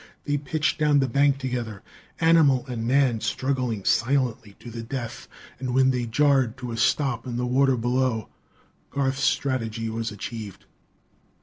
They 0.25 0.35
pitched 0.37 0.79
down 0.79 0.97
the 0.97 1.07
bank 1.07 1.37
together, 1.37 1.83
animal 2.19 2.65
and 2.65 2.87
man 2.87 3.21
struggling 3.21 3.83
silently 3.85 4.55
to 4.59 4.71
the 4.71 4.81
death; 4.81 5.27
and 5.59 5.75
when 5.75 5.91
they 5.91 6.07
jarred 6.07 6.57
to 6.57 6.71
a 6.71 6.77
stop 6.77 7.27
in 7.27 7.37
the 7.37 7.45
water 7.45 7.77
below, 7.77 8.27
Garth's 8.89 9.21
strategy 9.23 9.89
was 9.89 10.11
achieved. 10.11 10.65